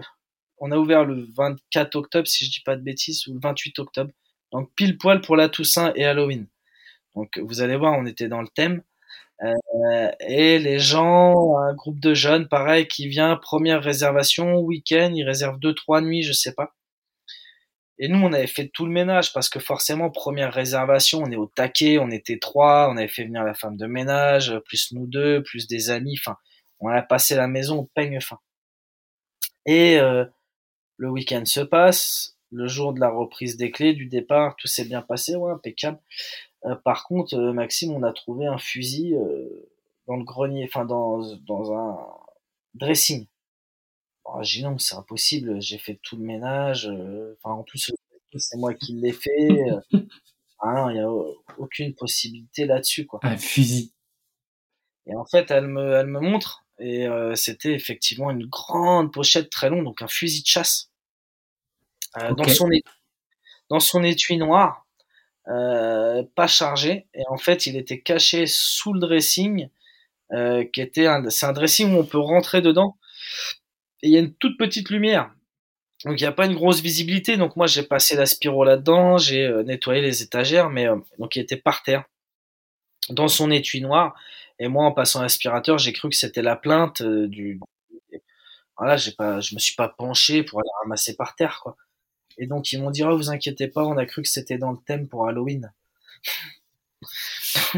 [0.57, 3.79] on a ouvert le 24 octobre, si je dis pas de bêtises, ou le 28
[3.79, 4.11] octobre.
[4.55, 6.47] Donc pile poil pour la Toussaint et Halloween.
[7.13, 8.83] Donc vous allez voir, on était dans le thème.
[9.43, 15.25] Euh, et les gens, un groupe de jeunes, pareil, qui vient, première réservation, week-end, ils
[15.25, 16.74] réservent deux, trois nuits, je sais pas.
[18.00, 21.35] Et nous, on avait fait tout le ménage parce que forcément, première réservation, on est
[21.35, 25.06] au taquet, on était trois, on avait fait venir la femme de ménage, plus nous
[25.06, 26.38] deux, plus des amis, enfin,
[26.80, 28.39] on a passé la maison au peigne fin.
[29.65, 30.23] Et euh,
[30.95, 34.86] le week-end se passe, le jour de la reprise des clés, du départ, tout s'est
[34.86, 36.00] bien passé, ouais, impeccable.
[36.65, 39.70] Euh, par contre, euh, Maxime, on a trouvé un fusil euh,
[40.08, 41.98] dans le grenier, enfin dans, dans un
[42.74, 43.28] dressing.
[44.24, 47.91] Oh, j'ai non, c'est impossible, j'ai fait tout le ménage, enfin en plus
[48.38, 49.50] c'est moi qui l'ai fait.
[50.60, 51.10] ah non, il n'y a
[51.60, 53.20] aucune possibilité là-dessus, quoi.
[53.22, 53.94] Un fusil.
[55.06, 59.70] Et en fait, elle me, elle me montre, et c'était effectivement une grande pochette très
[59.70, 60.89] longue, donc un fusil de chasse.
[62.17, 62.43] Euh, okay.
[62.43, 62.91] dans, son étui,
[63.69, 64.86] dans son étui noir,
[65.47, 69.69] euh, pas chargé, et en fait il était caché sous le dressing,
[70.32, 72.97] euh, qui était un, c'est un dressing où on peut rentrer dedans,
[74.01, 75.32] et il y a une toute petite lumière.
[76.04, 79.45] Donc il n'y a pas une grosse visibilité, donc moi j'ai passé l'aspiro là-dedans, j'ai
[79.45, 82.06] euh, nettoyé les étagères, mais euh, donc il était par terre,
[83.10, 84.15] dans son étui noir,
[84.60, 87.60] et moi, en passant l'aspirateur, j'ai cru que c'était la plainte euh, du.
[88.78, 91.75] Voilà, j'ai pas, je me suis pas penché pour aller ramasser par terre, quoi.
[92.38, 94.71] Et donc ils m'ont dit, oh, vous inquiétez pas, on a cru que c'était dans
[94.71, 95.71] le thème pour Halloween.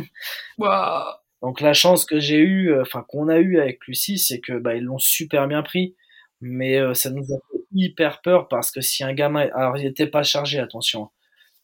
[0.58, 1.04] wow.
[1.42, 4.54] Donc la chance que j'ai eue, euh, enfin qu'on a eu avec Lucie, c'est que
[4.58, 5.96] bah ils l'ont super bien pris,
[6.42, 9.86] mais euh, ça nous a fait hyper peur parce que si un gamin, alors il
[9.86, 11.10] était pas chargé, attention,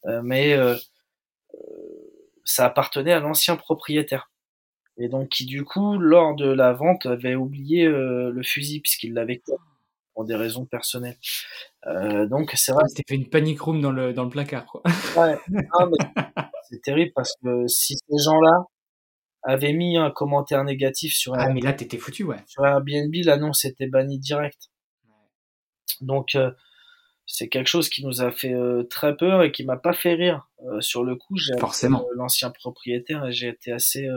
[0.06, 0.76] euh, mais euh,
[2.44, 4.30] ça appartenait à l'ancien propriétaire
[4.98, 9.42] et donc qui du coup lors de la vente avait oublié le fusil puisqu'il l'avait
[10.14, 11.18] pour des raisons personnelles.
[11.88, 12.84] Euh, donc c'est vrai.
[12.88, 14.82] C'était fait une panic room dans le dans le placard quoi.
[15.18, 15.38] Ouais.
[16.70, 18.66] C'est terrible parce que si ces gens-là
[19.44, 22.38] avaient mis un commentaire négatif sur ah mais là t'étais foutu ouais.
[22.48, 24.70] Sur Airbnb l'annonce était bannie direct.
[26.02, 26.52] Donc euh,
[27.26, 30.14] c'est quelque chose qui nous a fait euh, très peur et qui m'a pas fait
[30.14, 31.38] rire euh, sur le coup.
[31.38, 34.08] J'ai forcément l'ancien propriétaire et j'ai été assez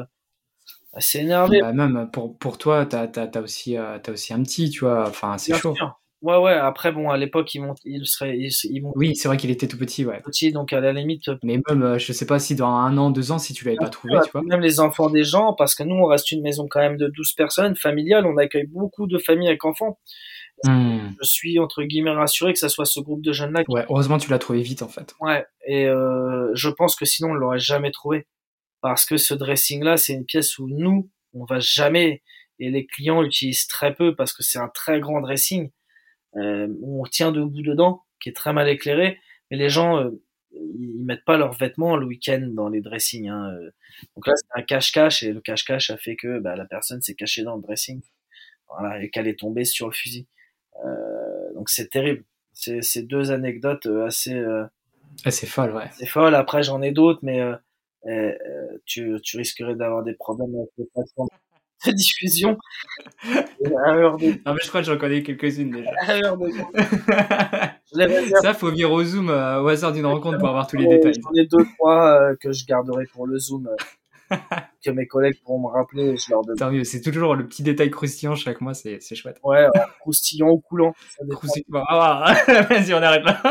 [0.97, 1.61] assez énervé.
[1.61, 5.09] Bah, même pour, pour toi, t'as as, aussi, euh, as aussi un petit, tu vois.
[5.09, 5.75] Enfin, c'est chaud.
[5.75, 6.01] Sûr.
[6.23, 6.55] Ouais, ouais.
[6.55, 8.37] Après, bon, à l'époque, il, monte, il serait.
[8.39, 10.21] Il, il monte oui, c'est vrai qu'il était tout petit, ouais.
[10.25, 11.31] Petit, donc à la limite.
[11.45, 13.77] Mais même, euh, je sais pas si dans un an, deux ans, si tu l'avais
[13.77, 14.43] pas trouvé, tu vois.
[14.43, 17.09] Même les enfants des gens, parce que nous, on reste une maison quand même de
[17.09, 18.27] 12 personnes, familiale.
[18.27, 19.99] On accueille beaucoup de familles avec enfants.
[20.65, 21.11] Mmh.
[21.21, 23.65] Je suis entre guillemets rassuré que ça soit ce groupe de jeunes-là.
[23.65, 23.75] Qui...
[23.75, 25.15] Ouais, heureusement, tu l'as trouvé vite, en fait.
[25.21, 25.45] Ouais.
[25.67, 28.27] Et euh, je pense que sinon, on l'aurait jamais trouvé.
[28.87, 32.22] Parce que ce dressing-là, c'est une pièce où nous, on va jamais
[32.61, 35.70] et les clients l'utilisent très peu parce que c'est un très grand dressing
[36.37, 39.18] euh, on tient debout dedans qui est très mal éclairé
[39.51, 40.22] mais les gens euh,
[40.53, 43.53] ils mettent pas leurs vêtements le week-end dans les dressings hein.
[44.14, 47.14] donc là c'est un cache-cache et le cache-cache a fait que bah, la personne s'est
[47.14, 48.01] cachée dans le dressing.
[48.68, 50.27] Voilà et qu'elle est tombée sur le fusil.
[50.85, 52.25] Euh, donc c'est terrible.
[52.53, 54.42] C'est, c'est deux anecdotes assez
[55.27, 55.90] assez folles ouais.
[55.92, 57.42] c'est folle après j'en ai d'autres mais
[58.09, 58.33] euh,
[58.85, 61.29] tu, tu risquerais d'avoir des problèmes avec les plateformes
[61.87, 62.57] de diffusion.
[63.25, 65.90] Non, mais je crois que j'en connais quelques-unes déjà.
[68.42, 71.14] Ça, faut venir au Zoom euh, au hasard d'une rencontre pour avoir tous les détails.
[71.14, 73.69] J'en ai deux, trois euh, que je garderai pour le Zoom,
[74.31, 74.37] euh,
[74.85, 76.16] que mes collègues pourront me rappeler.
[76.16, 79.38] Je leur Tant mieux, c'est toujours le petit détail croustillant chaque mois, c'est chouette.
[79.42, 79.66] Ouais,
[80.01, 80.95] croustillant ou coulant.
[81.31, 81.85] Croustillant.
[81.88, 82.35] Ah,
[82.69, 83.42] Vas-y, on arrête là.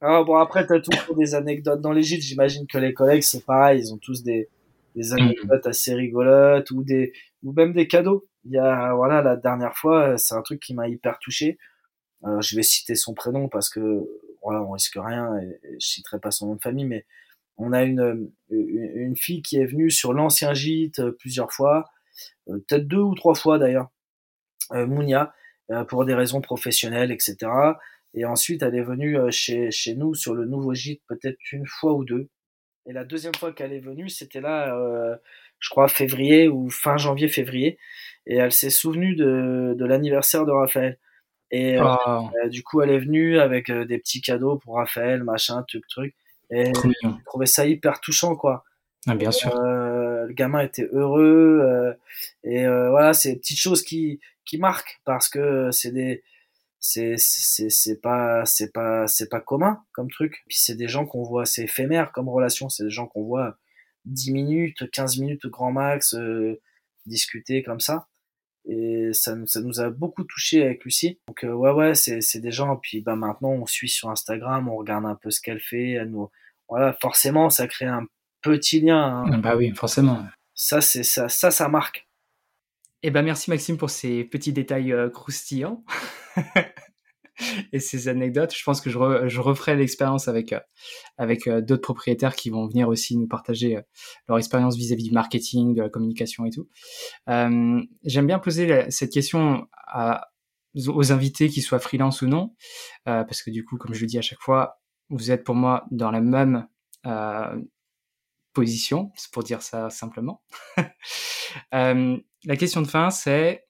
[0.00, 2.22] Ah, bon, après, t'as toujours des anecdotes dans les gîtes.
[2.22, 3.80] J'imagine que les collègues, c'est pareil.
[3.80, 4.48] Ils ont tous des,
[4.94, 8.26] des anecdotes assez rigolotes ou des, ou même des cadeaux.
[8.44, 11.58] Il y a, voilà, la dernière fois, c'est un truc qui m'a hyper touché.
[12.24, 13.80] Euh, je vais citer son prénom parce que,
[14.42, 17.04] voilà, on risque rien et, je citerai pas son nom de famille, mais
[17.56, 21.90] on a une, une, fille qui est venue sur l'ancien gîte euh, plusieurs fois,
[22.48, 23.88] euh, peut-être deux ou trois fois d'ailleurs,
[24.72, 25.34] euh, Mounia,
[25.70, 27.36] euh, pour des raisons professionnelles, etc.
[28.14, 31.66] Et ensuite, elle est venue euh, chez, chez nous sur le nouveau gîte peut-être une
[31.66, 32.28] fois ou deux.
[32.86, 35.14] Et la deuxième fois qu'elle est venue, c'était là, euh,
[35.58, 37.78] je crois, février ou fin janvier-février.
[38.26, 40.98] Et elle s'est souvenue de, de l'anniversaire de Raphaël.
[41.50, 42.30] Et euh, oh.
[42.48, 46.14] du coup, elle est venue avec des petits cadeaux pour Raphaël, machin, truc, truc.
[46.50, 48.64] Et je trouvais ça hyper touchant, quoi.
[49.06, 49.54] Ah, bien sûr.
[49.54, 51.94] le gamin était heureux.
[52.42, 56.22] et voilà, c'est des petites choses qui, qui marquent parce que c'est des
[56.80, 60.44] c'est c'est c'est pas c'est pas c'est pas commun comme truc.
[60.48, 62.68] Puis c'est des gens qu'on voit c'est éphémère comme relation.
[62.68, 63.58] C'est des gens qu'on voit
[64.04, 66.60] 10 minutes 15 minutes grand max euh,
[67.06, 68.08] discuter comme ça.
[68.64, 71.18] Et ça, ça nous a beaucoup touché avec Lucie.
[71.26, 72.76] Donc euh, ouais ouais c'est c'est des gens.
[72.76, 75.92] Puis bah maintenant on suit sur Instagram on regarde un peu ce qu'elle fait.
[75.92, 76.30] Elle nous
[76.68, 78.06] voilà forcément ça crée un
[78.40, 79.38] petit lien hein.
[79.38, 80.24] bah oui forcément.
[80.54, 82.07] Ça c'est ça ça ça marque
[83.02, 85.84] eh ben merci Maxime pour ces petits détails euh, croustillants
[87.72, 88.52] et ces anecdotes.
[88.56, 88.98] Je pense que je,
[89.40, 90.60] referai l'expérience avec euh,
[91.16, 93.78] avec euh, d'autres propriétaires qui vont venir aussi nous partager
[94.28, 96.68] leur expérience vis-à-vis du marketing, de la communication et tout.
[97.26, 99.68] J'aime bien poser cette question
[100.74, 102.54] aux invités, qu'ils soient freelance ou non,
[103.04, 105.86] parce que du coup, comme je le dis à chaque fois, vous êtes pour moi
[105.90, 106.66] dans la même
[108.52, 110.42] position, c'est pour dire ça simplement.
[111.72, 113.68] la question de fin, c'est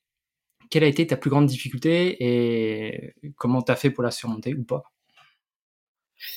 [0.70, 4.54] quelle a été ta plus grande difficulté et comment tu as fait pour la surmonter
[4.54, 4.82] ou pas?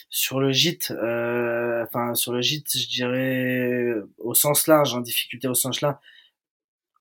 [0.09, 5.47] Sur le gîte, euh, enfin sur le gîte, je dirais au sens large, hein, difficulté
[5.47, 5.97] au sens large.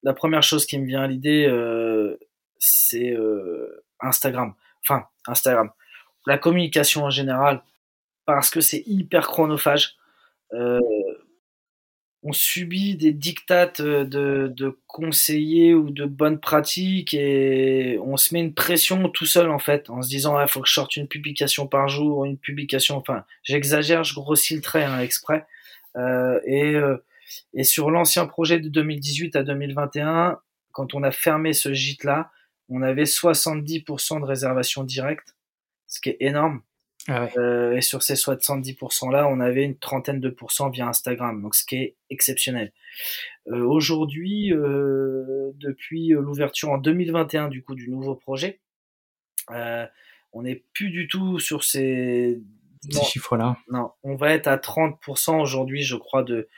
[0.03, 2.19] La première chose qui me vient à l'idée, euh,
[2.59, 4.55] c'est euh, Instagram.
[4.83, 5.71] Enfin Instagram,
[6.27, 7.63] la communication en général,
[8.25, 9.97] parce que c'est hyper chronophage.
[12.23, 18.41] On subit des dictates euh, de, conseillers ou de bonnes pratiques et on se met
[18.41, 21.09] une pression tout seul en fait en se disant il faut que je sorte une
[21.09, 25.47] publication par jour une publication enfin j'exagère je grossis le trait hein, exprès.
[25.97, 26.99] Euh, et, euh,
[27.55, 30.39] et sur l'ancien projet de 2018 à 2021
[30.73, 32.31] quand on a fermé ce gîte là
[32.69, 35.35] on avait 70% de réservations directes
[35.87, 36.63] ce qui est énorme
[37.09, 41.41] ah euh, et sur ces 70% là, on avait une trentaine de pourcents via Instagram,
[41.43, 42.73] donc ce qui est exceptionnel.
[43.49, 48.61] Euh, Aujourd'hui, euh, depuis l'ouverture en 2021 du coup du nouveau projet,
[49.51, 49.87] euh,
[50.33, 52.41] on n'est plus du tout sur ces,
[52.91, 53.57] ces chiffres-là.
[53.69, 56.49] Non, on va être à 30% aujourd'hui, je crois, de,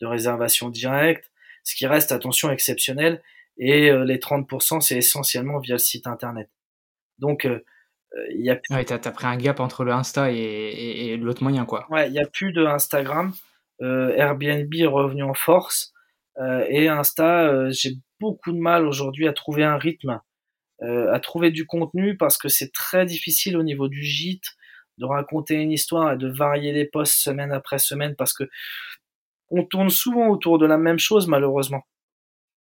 [0.00, 1.32] de réservation directe,
[1.64, 3.22] ce qui reste, attention, exceptionnel.
[3.58, 6.50] Et euh, les 30%, c'est essentiellement via le site internet.
[7.18, 7.48] Donc
[8.30, 8.74] il y a plus...
[8.74, 11.86] ouais, t'as, pris un gap entre le Insta et, l'autre moyen, quoi.
[11.90, 13.32] Ouais, il y a plus de Instagram.
[13.82, 15.92] Euh, Airbnb est revenu en force.
[16.38, 20.20] Euh, et Insta, euh, j'ai beaucoup de mal aujourd'hui à trouver un rythme,
[20.82, 24.56] à trouver du contenu parce que c'est très difficile au niveau du gîte
[24.98, 28.44] de raconter une histoire et de varier les posts semaine après semaine parce que
[29.48, 31.82] on tourne souvent autour de la même chose malheureusement.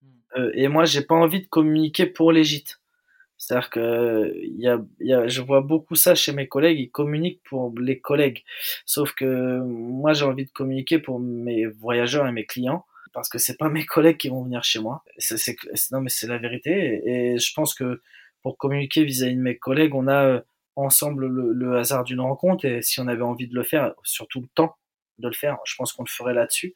[0.02, 0.50] Hmm.
[0.54, 2.79] Et moi, j'ai pas envie de communiquer pour les gîtes.
[3.40, 7.42] C'est-à-dire que y a, y a, je vois beaucoup ça chez mes collègues, ils communiquent
[7.42, 8.44] pour les collègues.
[8.84, 13.38] Sauf que moi, j'ai envie de communiquer pour mes voyageurs et mes clients parce que
[13.38, 15.02] c'est pas mes collègues qui vont venir chez moi.
[15.16, 15.56] C'est,
[15.90, 17.00] non, mais c'est la vérité.
[17.06, 18.02] Et, je pense que
[18.42, 20.40] pour communiquer vis-à-vis de mes collègues, on a euh,
[20.76, 22.66] ensemble le, le hasard d'une rencontre.
[22.66, 24.76] Et si on avait envie de le faire, surtout le temps
[25.18, 26.74] de le faire, je pense qu'on le ferait là-dessus.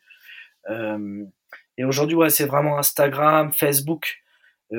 [0.70, 1.24] Euh,
[1.76, 4.23] et aujourd'hui, ouais, c'est vraiment Instagram, Facebook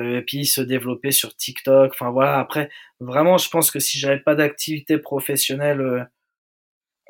[0.04, 1.92] et puis se développer sur TikTok.
[1.92, 6.04] Enfin voilà, après, vraiment, je pense que si j'avais pas d'activité professionnelle euh,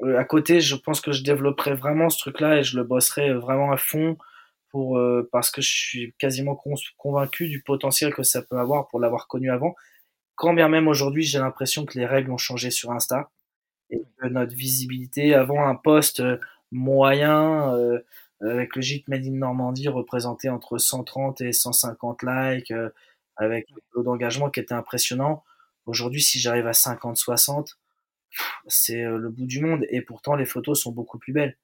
[0.03, 3.33] euh, à côté, je pense que je développerais vraiment ce truc-là et je le bosserais
[3.33, 4.16] vraiment à fond
[4.70, 5.01] pour
[5.33, 6.61] parce que je suis quasiment
[6.99, 9.75] convaincu du potentiel que ça peut avoir pour l'avoir connu avant.
[10.35, 13.31] Quand bien même aujourd'hui, j'ai l'impression que les règles ont changé sur Insta
[13.88, 16.22] et que notre visibilité, avant un poste
[16.72, 17.75] moyen,
[18.40, 22.72] avec le gîte Made in Normandie représenté entre 130 et 150 likes,
[23.37, 25.42] avec le taux d'engagement qui était impressionnant.
[25.87, 27.77] Aujourd'hui, si j'arrive à 50-60,
[28.66, 29.87] c'est le bout du monde.
[29.88, 31.57] Et pourtant, les photos sont beaucoup plus belles.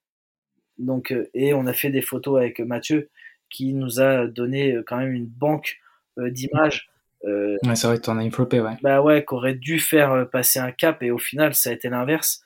[0.78, 3.10] Donc, et on a fait des photos avec Mathieu
[3.50, 5.78] qui nous a donné quand même une banque
[6.16, 6.92] d'images
[7.24, 8.76] euh, ouais, c'est vrai que t'en as flopé, ouais.
[8.82, 11.88] Bah ouais, qu'aurait dû faire euh, passer un cap et au final, ça a été
[11.88, 12.42] l'inverse.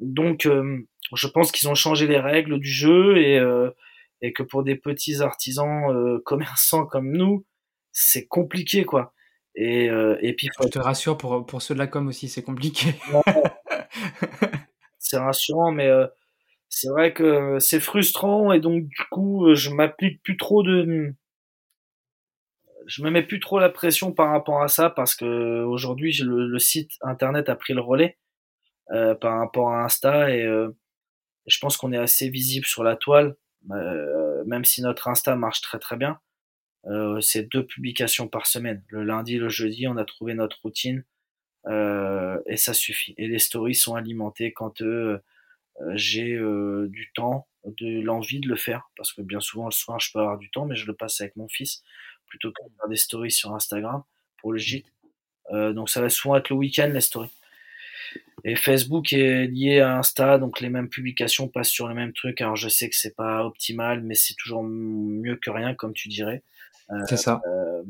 [0.00, 0.78] Donc, euh,
[1.12, 3.70] je pense qu'ils ont changé les règles du jeu et, euh,
[4.22, 7.44] et que pour des petits artisans commerçants comme nous,
[7.92, 9.12] c'est compliqué, quoi.
[9.56, 9.86] Et,
[10.20, 12.94] et puis, je te rassure, pour, pour ceux de la com aussi, c'est compliqué.
[14.98, 15.90] c'est rassurant, mais
[16.68, 21.14] c'est vrai que c'est frustrant et donc, du coup, je m'applique plus trop de
[22.86, 26.46] je me mets plus trop la pression par rapport à ça parce que aujourd'hui le,
[26.46, 28.18] le, site internet a pris le relais
[28.92, 30.70] euh, par rapport à Insta et euh,
[31.46, 33.36] je pense qu'on est assez visible sur la toile,
[33.70, 36.18] euh, même si notre Insta marche très très bien.
[36.86, 41.04] Euh, c'est deux publications par semaine, le lundi, le jeudi, on a trouvé notre routine
[41.66, 43.14] euh, et ça suffit.
[43.16, 44.82] Et les stories sont alimentées quand
[45.94, 46.38] j'ai
[46.88, 50.18] du temps, de l'envie de le faire parce que bien souvent le soir je peux
[50.18, 51.82] avoir du temps, mais je le passe avec mon fils
[52.26, 54.02] plutôt que de faire des stories sur Instagram
[54.38, 54.92] pour le gîte.
[55.50, 57.30] Donc ça va souvent être le week-end les stories.
[58.44, 62.40] Et Facebook est lié à Insta, donc les mêmes publications passent sur le même truc.
[62.40, 66.08] Alors je sais que c'est pas optimal, mais c'est toujours mieux que rien, comme tu
[66.08, 66.42] dirais.
[66.90, 67.40] Euh, c'est ça.
[67.46, 67.82] Euh,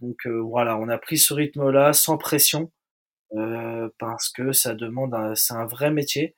[0.00, 2.70] donc voilà, on a pris ce rythme-là sans pression
[3.98, 6.34] parce que ça demande, c'est un vrai métier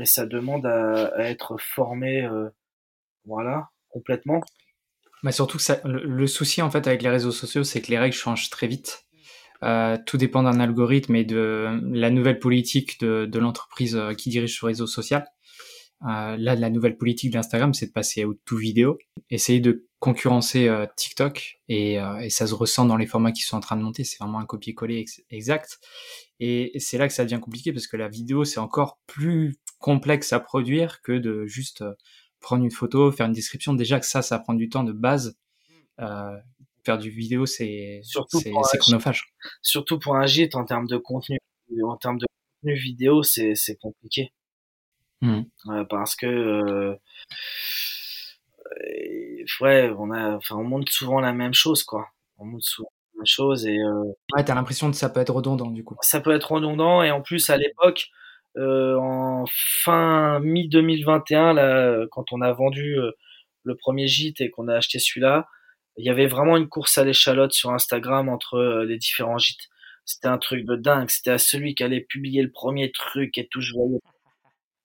[0.00, 2.28] et ça demande à, à être formé,
[3.24, 4.42] voilà, complètement.
[5.22, 8.14] Mais surtout, ça, le, souci en fait avec les réseaux sociaux, c'est que les règles
[8.14, 9.06] changent très vite.
[9.64, 14.30] Euh, tout dépend d'un algorithme et de la nouvelle politique de, de l'entreprise euh, qui
[14.30, 15.26] dirige ce réseau social.
[16.04, 18.98] Euh, là, la nouvelle politique d'Instagram, c'est de passer au tout vidéo,
[19.30, 23.42] essayer de concurrencer euh, TikTok, et, euh, et, ça se ressent dans les formats qui
[23.42, 24.04] sont en train de monter.
[24.04, 25.80] C'est vraiment un copier-coller exact.
[26.38, 30.32] Et c'est là que ça devient compliqué parce que la vidéo, c'est encore plus complexe
[30.32, 31.84] à produire que de juste
[32.40, 33.74] prendre une photo, faire une description.
[33.74, 35.36] Déjà que ça, ça prend du temps de base.
[36.78, 39.32] Euh, faire du vidéo, c'est c'est chronophage.
[39.62, 41.38] Surtout pour un gîte en termes de contenu,
[41.84, 42.26] en termes de
[42.60, 44.32] contenu vidéo, c'est compliqué.
[45.20, 45.42] Mmh.
[45.90, 46.94] parce que euh,
[49.60, 52.08] ouais, on a, enfin, on montre souvent la même chose, quoi.
[52.38, 55.34] On montre souvent la même chose et euh, ouais, t'as l'impression que ça peut être
[55.34, 55.96] redondant du coup.
[56.02, 58.06] Ça peut être redondant et en plus à l'époque,
[58.56, 63.12] euh, en fin mi 2021 là quand on a vendu euh,
[63.64, 65.48] le premier gîte et qu'on a acheté celui-là
[65.98, 69.68] il y avait vraiment une course à l'échalote sur Instagram entre euh, les différents gîtes.
[70.04, 71.10] C'était un truc de dingue.
[71.10, 73.98] C'était à celui qui allait publier le premier truc et tout je voyais.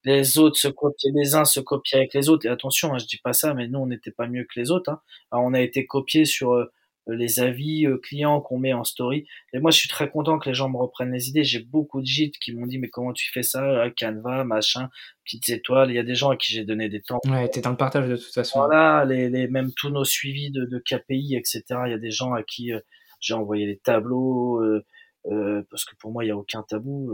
[0.06, 2.45] Les autres se copiaient les uns se copiaient avec les autres.
[2.45, 4.71] Et attention hein, je dis pas ça mais nous on n'était pas mieux que les
[4.71, 5.02] autres hein.
[5.32, 6.71] On a été copiés sur euh,
[7.07, 9.27] les avis euh, clients qu'on met en story.
[9.53, 11.43] Et moi, je suis très content que les gens me reprennent les idées.
[11.43, 13.89] J'ai beaucoup de gîtes qui m'ont dit, mais comment tu fais ça?
[13.97, 14.89] Canva, machin,
[15.25, 15.91] petites étoiles.
[15.91, 17.19] Il y a des gens à qui j'ai donné des temps.
[17.27, 18.59] Ouais, t'es dans le partage de toute façon.
[18.59, 21.63] Voilà, les, les, même tous nos suivis de, de KPI, etc.
[21.85, 22.79] Il y a des gens à qui euh,
[23.19, 27.13] j'ai envoyé les tableaux, euh, parce que pour moi, il n'y a aucun tabou.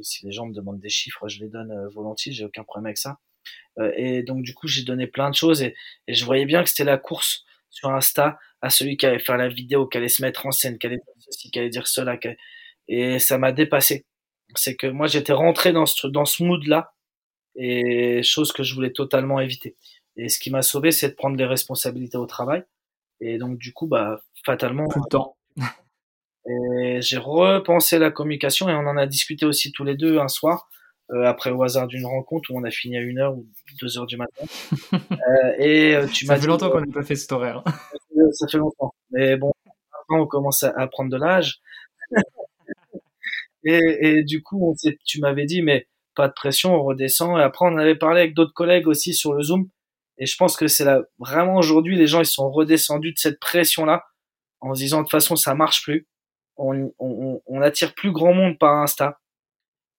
[0.00, 2.32] si les gens me demandent des chiffres, je les donne volontiers.
[2.32, 3.18] J'ai aucun problème avec ça.
[3.96, 5.74] et donc, du coup, j'ai donné plein de choses et,
[6.08, 9.36] et je voyais bien que c'était la course sur Insta à celui qui allait faire
[9.36, 11.88] la vidéo, qui allait se mettre en scène, qui allait dire ceci, qui allait dire
[11.88, 12.16] cela.
[12.86, 14.06] Et ça m'a dépassé.
[14.54, 16.92] C'est que moi, j'étais rentré dans ce, dans ce mood-là,
[17.56, 19.76] et chose que je voulais totalement éviter.
[20.16, 22.62] Et ce qui m'a sauvé, c'est de prendre des responsabilités au travail.
[23.20, 24.86] Et donc, du coup, bah, fatalement.
[24.88, 25.36] Tout le temps.
[26.46, 30.28] et j'ai repensé la communication et on en a discuté aussi tous les deux un
[30.28, 30.68] soir.
[31.10, 33.46] Euh, après au hasard d'une rencontre où on a fini à 1h ou
[33.82, 34.44] 2h du matin.
[34.94, 37.62] euh, et euh, tu m'as Ça fait longtemps qu'on n'a pas fait cet horaire.
[38.32, 38.94] Ça fait longtemps.
[39.10, 41.60] Mais bon, maintenant on commence à, prendre de l'âge.
[43.64, 47.38] et, et, du coup, on tu m'avais dit, mais pas de pression, on redescend.
[47.38, 49.68] Et après, on avait parlé avec d'autres collègues aussi sur le Zoom.
[50.18, 53.40] Et je pense que c'est là, vraiment aujourd'hui, les gens, ils sont redescendus de cette
[53.40, 54.04] pression-là
[54.60, 56.06] en se disant, de toute façon, ça marche plus.
[56.56, 59.18] On, on, on attire plus grand monde par Insta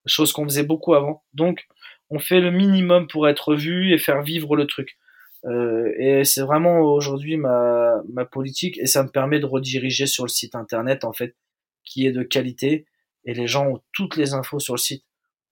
[0.05, 1.23] chose qu'on faisait beaucoup avant.
[1.33, 1.67] Donc,
[2.09, 4.97] on fait le minimum pour être vu et faire vivre le truc.
[5.45, 10.23] Euh, et c'est vraiment aujourd'hui ma, ma politique et ça me permet de rediriger sur
[10.23, 11.35] le site internet en fait
[11.83, 12.85] qui est de qualité
[13.25, 15.03] et les gens ont toutes les infos sur le site.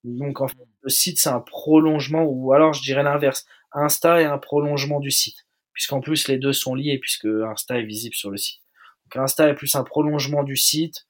[0.02, 3.44] Donc en fait, le site c'est un prolongement ou alors je dirais l'inverse.
[3.72, 7.84] Insta est un prolongement du site puisqu'en plus les deux sont liés puisque Insta est
[7.84, 8.62] visible sur le site.
[9.04, 11.06] Donc Insta est plus un prolongement du site.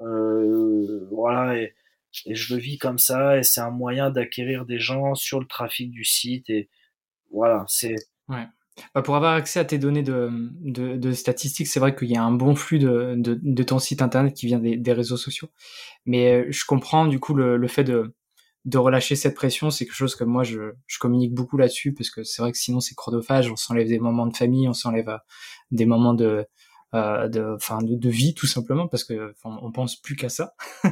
[0.00, 1.54] Euh, voilà
[2.24, 5.46] et je le vis comme ça et c'est un moyen d'acquérir des gens sur le
[5.46, 6.70] trafic du site et
[7.30, 7.96] voilà, c'est.
[8.28, 8.46] Ouais.
[8.94, 10.28] Bah pour avoir accès à tes données de,
[10.60, 13.78] de, de statistiques, c'est vrai qu'il y a un bon flux de, de, de, ton
[13.78, 15.48] site internet qui vient des, des réseaux sociaux.
[16.04, 18.14] Mais euh, je comprends du coup le, le fait de,
[18.66, 22.10] de relâcher cette pression, c'est quelque chose que moi je, je communique beaucoup là-dessus parce
[22.10, 25.08] que c'est vrai que sinon c'est chronophage, on s'enlève des moments de famille, on s'enlève
[25.08, 25.18] euh,
[25.70, 26.44] des moments de,
[26.94, 30.54] euh, de, enfin de, de, vie tout simplement parce que on pense plus qu'à ça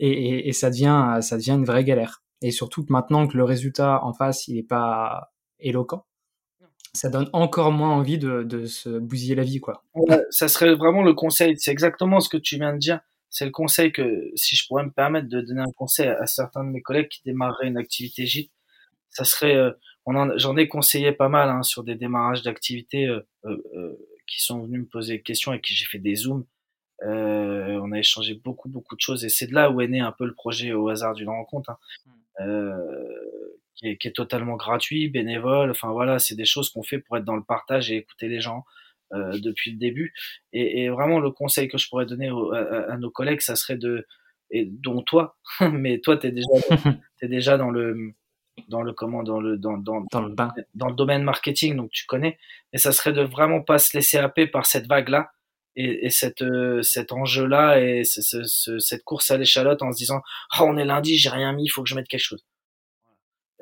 [0.00, 2.22] et, et, et, ça devient ça devient une vraie galère.
[2.42, 6.04] Et surtout que maintenant que le résultat en face il est pas éloquent,
[6.92, 9.84] ça donne encore moins envie de, de se bousiller la vie, quoi.
[10.30, 11.54] ça serait vraiment le conseil.
[11.58, 13.00] C'est exactement ce que tu viens de dire.
[13.28, 16.64] C'est le conseil que, si je pourrais me permettre de donner un conseil à, certains
[16.64, 18.50] de mes collègues qui démarreraient une activité gîte,
[19.08, 19.70] ça serait, euh,
[20.36, 24.64] j'en ai conseillé pas mal hein, sur des démarrages d'activités euh, euh, euh, qui sont
[24.64, 26.44] venus me poser des questions et qui j'ai fait des zooms.
[27.02, 30.00] Euh, on a échangé beaucoup beaucoup de choses et c'est de là où est né
[30.00, 31.70] un peu le projet au hasard d'une rencontre.
[31.70, 31.78] Hein.
[32.06, 32.10] Hmm.
[32.40, 33.18] Euh,
[33.76, 35.70] qui est, qui est, totalement gratuit, bénévole.
[35.70, 38.40] Enfin voilà, c'est des choses qu'on fait pour être dans le partage et écouter les
[38.40, 38.64] gens
[39.14, 40.12] euh, depuis le début.
[40.52, 43.76] Et, et, vraiment, le conseil que je pourrais donner à, à, nos collègues, ça serait
[43.76, 44.06] de,
[44.50, 45.36] et dont toi,
[45.72, 46.48] mais toi, t'es déjà,
[47.22, 48.12] es déjà dans le
[48.68, 50.52] dans le comment dans le dans, dans, dans le bain.
[50.74, 52.36] dans le domaine marketing donc tu connais
[52.74, 55.30] et ça serait de vraiment pas se laisser happer par cette vague là
[55.80, 59.92] et, et cette euh, cet enjeu là et ce, ce, cette course à l'échalote en
[59.92, 60.20] se disant
[60.58, 62.44] oh on est lundi j'ai rien mis il faut que je mette quelque chose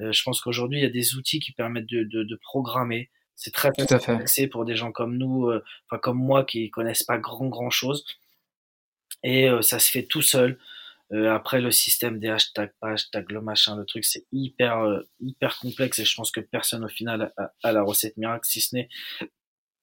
[0.00, 3.10] euh, je pense qu'aujourd'hui, il y a des outils qui permettent de, de, de programmer.
[3.34, 7.18] C'est très facile pour des gens comme nous, euh, enfin comme moi, qui connaissent pas
[7.18, 8.04] grand grand chose.
[9.22, 10.58] Et euh, ça se fait tout seul.
[11.12, 15.98] après, le système des hashtags, pas hashtags, le machin, le truc, c'est hyper hyper complexe
[16.00, 18.88] et je pense que personne au final a, la recette miracle, si ce n'est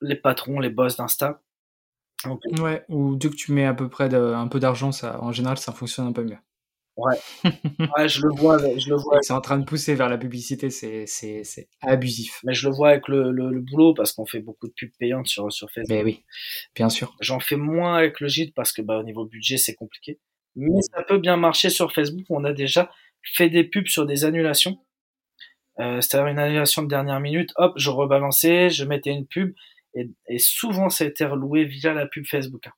[0.01, 1.41] les patrons, les boss d'Insta.
[2.60, 5.32] Ouais, ou dès que tu mets à peu près de, un peu d'argent, ça, en
[5.32, 6.38] général, ça fonctionne un peu mieux.
[6.97, 7.17] Ouais.
[7.97, 9.19] ouais, je le vois, je le vois.
[9.21, 12.39] C'est en train de pousser vers la publicité, c'est, c'est, c'est abusif.
[12.45, 15.28] Mais je le vois avec le, le, boulot parce qu'on fait beaucoup de pubs payantes
[15.28, 15.89] sur, sur Facebook.
[15.89, 16.23] Mais oui,
[16.73, 17.15] bien sûr.
[17.19, 20.19] J'en fais moins avec le gîte parce que, bah, au niveau budget, c'est compliqué.
[20.56, 22.25] Mais ça peut bien marcher sur Facebook.
[22.30, 22.89] On a déjà
[23.23, 24.78] fait des pubs sur des annulations.
[25.80, 27.51] Euh, c'est-à-dire une annulation de dernière minute.
[27.58, 29.54] Hop, je rebalançais, je mettais une pub.
[29.95, 32.67] Et, et souvent, ça a été reloué via la pub Facebook.
[32.67, 32.73] Hein.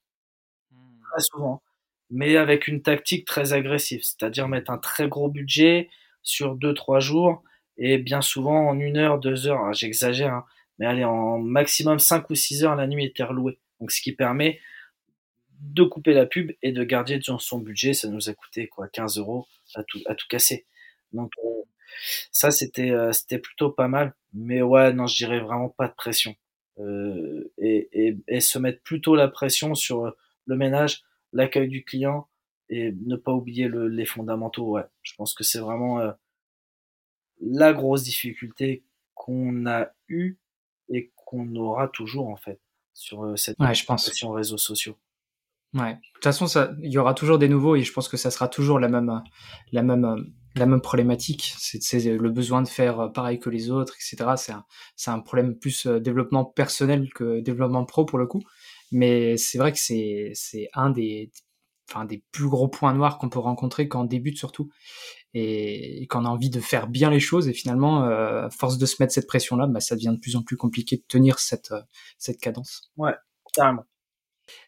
[0.71, 1.01] Hmm.
[1.11, 1.61] Très souvent
[2.09, 5.89] mais avec une tactique très agressive, c'est-à-dire mettre un très gros budget
[6.23, 7.43] sur deux trois jours
[7.77, 10.45] et bien souvent en une heure, deux heures, j'exagère, hein,
[10.79, 13.59] mais allez en maximum cinq ou six heures la nuit était relouée.
[13.79, 14.59] Donc ce qui permet
[15.59, 18.87] de couper la pub et de garder dans son budget, ça nous a coûté quoi
[18.87, 20.65] 15 euros à tout à tout casser.
[21.13, 21.49] Donc euh,
[22.31, 25.93] ça c'était euh, c'était plutôt pas mal, mais ouais non je dirais vraiment pas de
[25.93, 26.35] pression
[26.79, 30.13] euh, et, et, et se mettre plutôt la pression sur
[30.45, 32.27] le ménage l'accueil du client
[32.69, 34.71] et ne pas oublier le, les fondamentaux.
[34.71, 36.11] Ouais, je pense que c'est vraiment euh,
[37.41, 40.37] la grosse difficulté qu'on a eu
[40.89, 42.59] et qu'on aura toujours en fait
[42.93, 44.09] sur euh, cette ouais, je pense.
[44.23, 44.97] réseaux sociaux.
[45.73, 45.93] Ouais.
[45.93, 46.47] De toute façon,
[46.81, 49.21] il y aura toujours des nouveaux et je pense que ça sera toujours la même,
[49.71, 51.53] la même, la même problématique.
[51.57, 54.31] C'est le besoin de faire pareil que les autres, etc.
[54.35, 54.65] C'est un,
[55.07, 58.41] un problème plus euh, développement personnel que développement pro pour le coup.
[58.91, 60.33] Mais c'est vrai que c'est,
[60.73, 61.31] un des,
[61.89, 64.69] enfin, des plus gros points noirs qu'on peut rencontrer quand on débute surtout.
[65.33, 67.47] Et, quand on a envie de faire bien les choses.
[67.47, 70.43] Et finalement, euh, force de se mettre cette pression-là, bah, ça devient de plus en
[70.43, 71.81] plus compliqué de tenir cette, euh,
[72.17, 72.91] cette cadence.
[72.97, 73.13] Ouais,
[73.53, 73.85] carrément.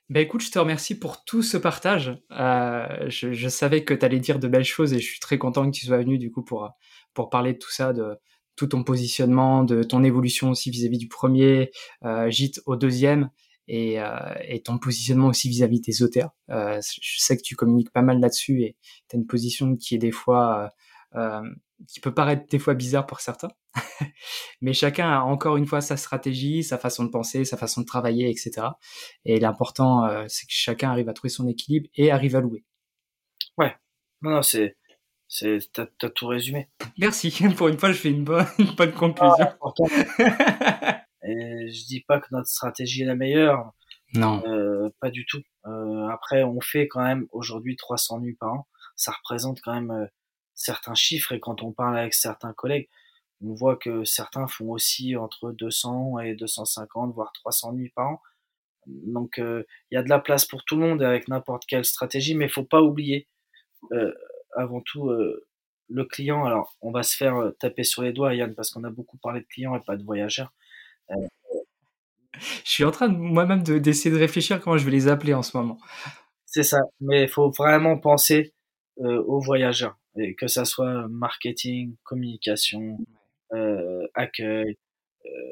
[0.10, 2.18] Ben écoute, je te remercie pour tout ce partage.
[2.32, 5.70] Euh, je, savais que tu allais dire de belles choses et je suis très content
[5.70, 6.72] que tu sois venu du coup pour,
[7.14, 8.18] pour parler de tout ça, de
[8.56, 11.72] tout ton positionnement, de ton évolution aussi vis-à-vis du premier
[12.04, 13.30] euh, gîte au deuxième
[13.68, 16.32] et, euh, et ton positionnement aussi vis-à-vis des auteurs.
[16.50, 18.76] Euh, je sais que tu communiques pas mal là-dessus et
[19.10, 20.72] tu une position qui est des fois
[21.16, 21.42] euh,
[21.88, 23.50] qui peut paraître des fois bizarre pour certains,
[24.62, 27.86] mais chacun a encore une fois sa stratégie, sa façon de penser, sa façon de
[27.86, 28.68] travailler, etc.
[29.26, 32.66] Et l'important, euh, c'est que chacun arrive à trouver son équilibre et arrive à louer.
[33.58, 33.76] Ouais,
[34.22, 34.78] non, non, c'est,
[35.28, 36.70] c'est, t'as, as tout résumé.
[36.98, 37.32] Merci.
[37.58, 39.48] Pour une fois, je fais une bonne, une bonne conclusion.
[39.62, 43.72] Ah, Et je dis pas que notre stratégie est la meilleure.
[44.16, 44.42] Non.
[44.48, 45.42] Euh, pas du tout.
[45.66, 48.68] Euh, après, on fait quand même aujourd'hui 300 nuits par an.
[48.96, 50.10] Ça représente quand même
[50.56, 52.90] certains chiffres et quand on parle avec certains collègues,
[53.42, 58.22] on voit que certains font aussi entre 200 et 250, voire 300 nuits par an.
[58.88, 62.36] Donc, il y a de la place pour tout le monde avec n'importe quelle stratégie,
[62.36, 63.28] mais il faut pas oublier
[64.56, 65.10] avant tout
[65.90, 66.46] le client.
[66.46, 69.42] Alors, on va se faire taper sur les doigts, Yann, parce qu'on a beaucoup parlé
[69.42, 70.54] de clients et pas de voyageurs.
[72.40, 75.56] Je suis en train moi-même d'essayer de, réfléchir comment je vais les appeler en ce
[75.56, 75.78] moment.
[76.46, 78.54] C'est ça, mais il faut vraiment penser
[78.98, 82.98] aux voyageurs, et que ça soit marketing, communication,
[84.14, 84.78] accueil,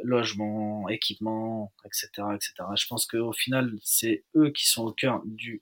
[0.03, 2.53] logement, équipement, etc., etc.
[2.75, 5.61] Je pense qu'au final, c'est eux qui sont au cœur du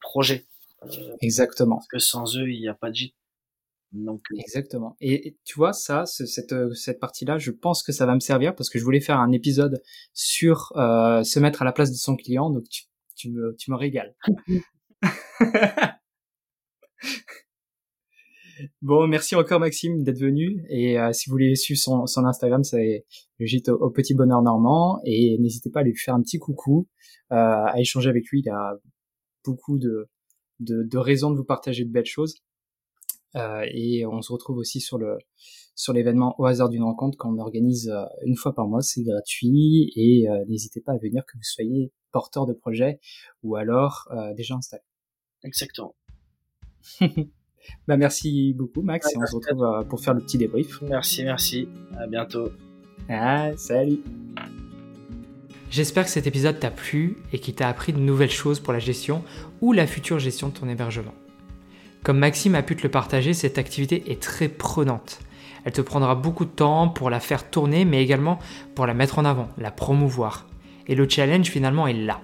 [0.00, 0.44] projet.
[1.20, 1.76] Exactement.
[1.76, 3.14] Parce que sans eux, il n'y a pas de gîte.
[3.92, 4.96] Donc, Exactement.
[5.00, 8.70] Et, tu vois, ça, cette, cette partie-là, je pense que ça va me servir parce
[8.70, 9.82] que je voulais faire un épisode
[10.14, 12.48] sur euh, se mettre à la place de son client.
[12.48, 12.84] Donc, tu,
[13.16, 14.14] tu, me, tu me régales.
[18.82, 20.64] bon, merci encore Maxime d'être venu.
[20.68, 23.04] Et euh, si vous voulez suivre son, son Instagram, c'est
[23.38, 25.00] le gîte au, Petit Bonheur Normand.
[25.04, 26.88] Et n'hésitez pas à lui faire un petit coucou,
[27.32, 28.40] euh, à échanger avec lui.
[28.44, 28.76] Il a
[29.44, 30.08] beaucoup de,
[30.60, 32.42] de, de raisons de vous partager de belles choses.
[33.36, 35.18] Euh, et on se retrouve aussi sur le
[35.74, 38.82] sur l'événement au hasard d'une rencontre qu'on organise euh, une fois par mois.
[38.82, 43.00] C'est gratuit et euh, n'hésitez pas à venir que vous soyez porteur de projet
[43.42, 44.06] ou alors
[44.36, 44.82] déjà installé.
[45.44, 45.94] Exactement.
[47.86, 50.80] bah merci beaucoup Max et on se retrouve pour faire le petit débrief.
[50.82, 51.68] Merci, merci.
[51.98, 52.50] À bientôt.
[53.08, 54.00] Ah, salut.
[55.70, 58.78] J'espère que cet épisode t'a plu et qu'il t'a appris de nouvelles choses pour la
[58.78, 59.24] gestion
[59.62, 61.14] ou la future gestion de ton hébergement.
[62.02, 65.20] Comme Maxime a pu te le partager, cette activité est très prenante.
[65.64, 68.38] Elle te prendra beaucoup de temps pour la faire tourner, mais également
[68.74, 70.46] pour la mettre en avant, la promouvoir.
[70.88, 72.20] Et le challenge finalement est là.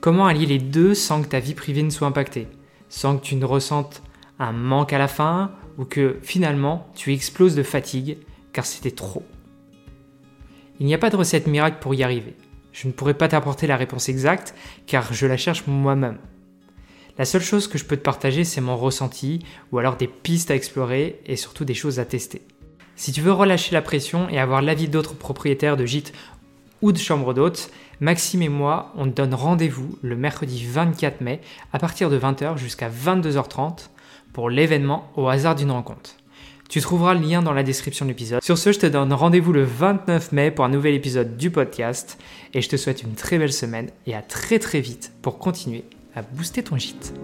[0.00, 2.46] Comment allier les deux sans que ta vie privée ne soit impactée?
[2.88, 4.02] Sans que tu ne ressentes
[4.38, 8.18] un manque à la fin ou que finalement tu exploses de fatigue
[8.52, 9.24] car c'était trop.
[10.78, 12.36] Il n'y a pas de recette miracle pour y arriver.
[12.72, 14.54] Je ne pourrais pas t'apporter la réponse exacte
[14.86, 16.18] car je la cherche moi-même.
[17.18, 20.50] La seule chose que je peux te partager, c'est mon ressenti, ou alors des pistes
[20.50, 22.42] à explorer et surtout des choses à tester.
[22.94, 26.12] Si tu veux relâcher la pression et avoir l'avis d'autres propriétaires de gîtes
[26.82, 27.70] ou de chambres d'hôtes,
[28.00, 31.40] Maxime et moi, on te donne rendez-vous le mercredi 24 mai
[31.72, 33.88] à partir de 20h jusqu'à 22h30
[34.36, 36.10] pour l'événement au hasard d'une rencontre.
[36.68, 38.42] Tu trouveras le lien dans la description de l'épisode.
[38.44, 42.18] Sur ce, je te donne rendez-vous le 29 mai pour un nouvel épisode du podcast
[42.52, 45.84] et je te souhaite une très belle semaine et à très très vite pour continuer
[46.14, 47.14] à booster ton gîte.